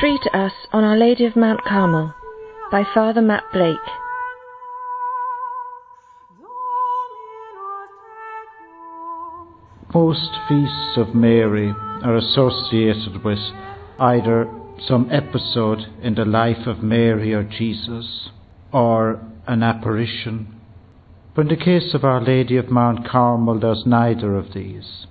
[0.00, 2.14] 3 to us on Our Lady of Mount Carmel
[2.72, 3.76] by Father Matt Blake.
[9.92, 13.40] Most feasts of Mary are associated with
[13.98, 14.50] either
[14.88, 18.30] some episode in the life of Mary or Jesus
[18.72, 20.62] or an apparition.
[21.36, 25.04] But in the case of Our Lady of Mount Carmel, there's neither of these.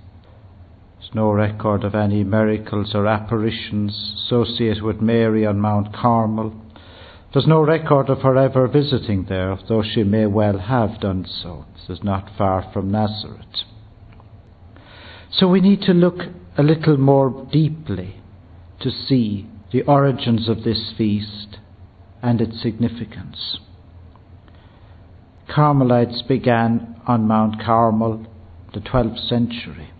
[1.12, 6.54] No record of any miracles or apparitions associated with Mary on Mount Carmel.
[7.32, 11.64] There's no record of her ever visiting there, though she may well have done so.
[11.74, 13.64] This is not far from Nazareth.
[15.32, 16.18] So we need to look
[16.56, 18.20] a little more deeply
[18.80, 21.58] to see the origins of this feast
[22.22, 23.58] and its significance.
[25.52, 28.26] Carmelites began on Mount Carmel
[28.72, 29.90] the 12th century.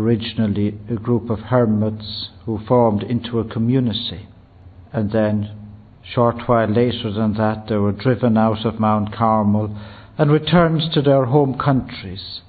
[0.00, 4.26] Originally a group of hermits who formed into a community
[4.94, 5.50] and then
[6.02, 9.76] short while later than that they were driven out of Mount Carmel
[10.16, 12.40] and returned to their home countries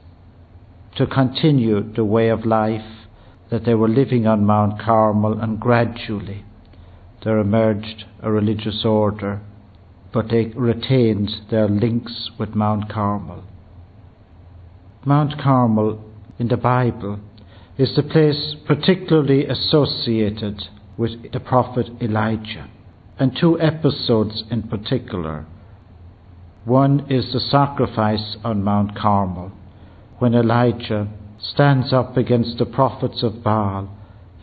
[0.95, 3.05] to continue the way of life
[3.49, 6.45] that they were living on Mount Carmel, and gradually
[7.25, 9.41] there emerged a religious order,
[10.13, 13.43] but they retained their links with Mount Carmel.
[15.05, 16.01] Mount Carmel
[16.39, 17.19] in the Bible
[17.81, 20.61] is the place particularly associated
[20.99, 22.69] with the prophet Elijah,
[23.17, 25.47] and two episodes in particular.
[26.63, 29.51] One is the sacrifice on Mount Carmel,
[30.19, 31.07] when Elijah
[31.39, 33.89] stands up against the prophets of Baal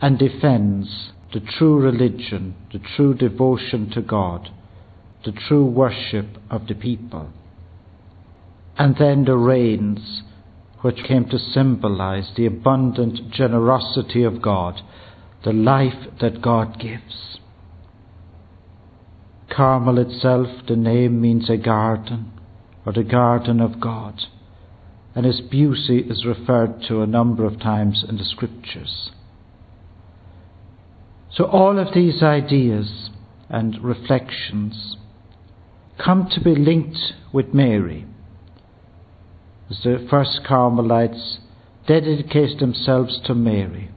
[0.01, 4.49] and defends the true religion, the true devotion to God,
[5.23, 7.31] the true worship of the people.
[8.77, 10.23] And then the rains,
[10.81, 14.81] which came to symbolize the abundant generosity of God,
[15.43, 17.39] the life that God gives.
[19.49, 22.31] Carmel itself, the name means a garden,
[22.85, 24.21] or the garden of God
[25.15, 29.11] and its beauty is referred to a number of times in the scriptures.
[31.31, 33.09] So, all of these ideas
[33.49, 34.97] and reflections
[36.03, 36.97] come to be linked
[37.33, 38.05] with Mary.
[39.69, 41.39] The first Carmelites
[41.85, 43.89] dedicated themselves to Mary,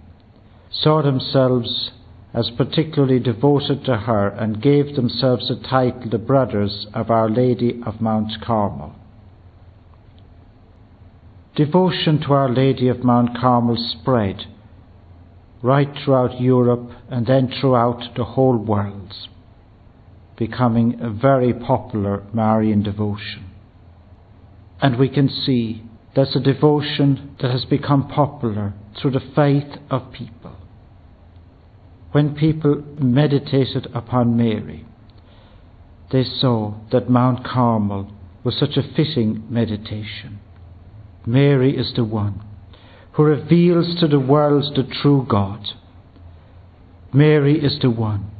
[0.71, 1.91] saw themselves
[2.35, 7.81] as particularly devoted to her, and gave themselves the title the Brothers of Our Lady
[7.87, 8.95] of Mount Carmel.
[11.57, 14.45] Devotion to Our Lady of Mount Carmel spread
[15.63, 19.15] right throughout Europe and then throughout the whole world,
[20.37, 23.52] becoming a very popular Marian devotion.
[24.83, 25.85] And we can see
[26.15, 30.57] there's a devotion that has become popular through the faith of people.
[32.11, 34.85] When people meditated upon Mary,
[36.11, 38.13] they saw that Mount Carmel
[38.45, 40.41] was such a fitting meditation
[41.27, 42.43] Mary is the one
[43.13, 45.65] who reveals to the world the true God.
[47.13, 48.31] Mary is the one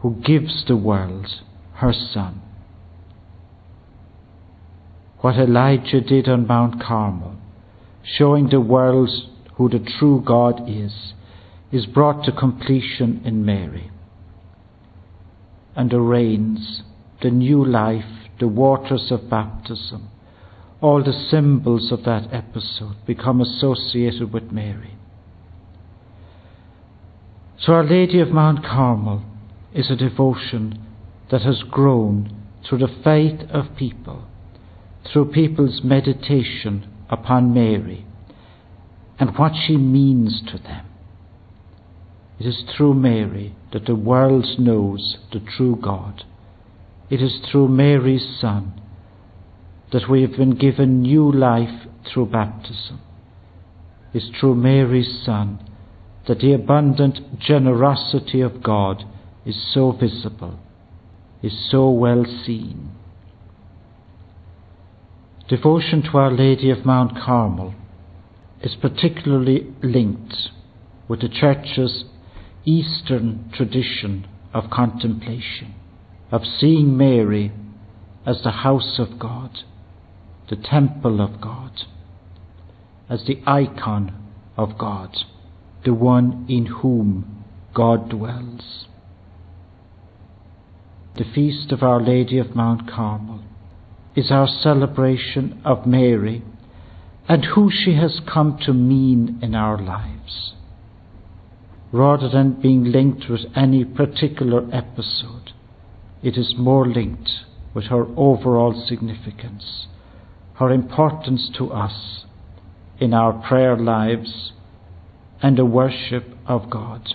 [0.00, 1.26] who gives the world
[1.74, 2.40] her Son.
[5.22, 7.36] What Elijah did on Mount Carmel,
[8.02, 9.08] showing the world
[9.54, 11.14] who the true God is,
[11.70, 13.92] is brought to completion in Mary.
[15.76, 16.82] And the rains,
[17.22, 20.08] the new life, the waters of baptism,
[20.80, 24.96] all the symbols of that episode become associated with Mary.
[27.60, 29.22] So, Our Lady of Mount Carmel
[29.72, 30.84] is a devotion
[31.30, 32.36] that has grown
[32.68, 34.24] through the faith of people,
[35.10, 38.06] through people's meditation upon Mary
[39.18, 40.86] and what she means to them.
[42.38, 46.24] It is through Mary that the world knows the true God.
[47.10, 48.80] It is through Mary's Son
[49.92, 53.00] that we have been given new life through baptism.
[54.14, 55.58] It's through Mary's Son
[56.26, 59.04] that the abundant generosity of God
[59.44, 60.58] is so visible,
[61.42, 62.90] is so well seen.
[65.48, 67.74] Devotion to Our Lady of Mount Carmel
[68.62, 70.36] is particularly linked
[71.08, 72.04] with the Church's
[72.64, 75.74] Eastern tradition of contemplation,
[76.30, 77.52] of seeing Mary
[78.24, 79.64] as the house of God
[80.48, 81.72] the temple of God,
[83.08, 84.14] as the icon
[84.54, 85.16] of God,
[85.82, 87.44] the one in whom
[87.74, 88.86] God dwells.
[91.16, 93.42] The feast of Our Lady of Mount Carmel
[94.14, 96.42] is our celebration of Mary
[97.28, 100.52] and who she has come to mean in our lives.
[101.92, 105.52] rather than being linked with any particular episode,
[106.22, 107.30] it is more linked
[107.74, 109.86] with her overall significance,
[110.54, 112.24] her importance to us
[112.98, 114.52] in our prayer lives
[115.42, 117.06] and the worship of God.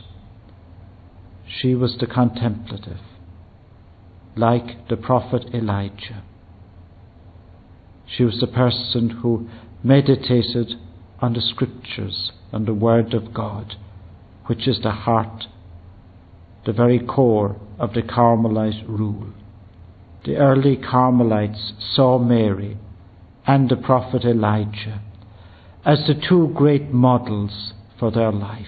[1.47, 3.00] She was the contemplative,
[4.35, 6.23] like the prophet Elijah.
[8.07, 9.48] She was the person who
[9.83, 10.75] meditated
[11.19, 13.75] on the scriptures and the word of God,
[14.45, 15.45] which is the heart,
[16.65, 19.27] the very core of the Carmelite rule.
[20.25, 22.77] The early Carmelites saw Mary
[23.45, 25.01] and the prophet Elijah
[25.86, 28.68] as the two great models for their life,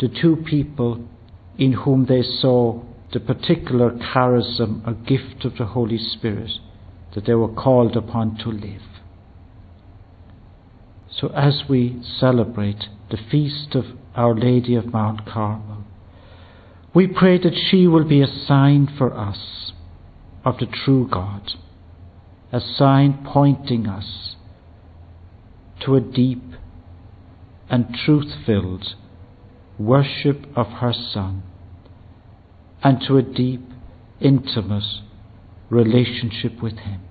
[0.00, 1.06] the two people
[1.58, 2.82] in whom they saw
[3.12, 6.50] the particular charism or gift of the Holy Spirit
[7.16, 8.82] that they were called upon to live.
[11.10, 15.84] So as we celebrate the feast of Our Lady of Mount Carmel,
[16.94, 19.72] we pray that she will be a sign for us
[20.44, 21.52] of the true God,
[22.52, 24.36] a sign pointing us
[25.86, 26.42] to a deep
[27.70, 28.94] and truth filled
[29.78, 31.42] worship of her Son
[32.82, 33.62] and to a deep,
[34.20, 35.00] intimate
[35.70, 37.05] relationship with Him.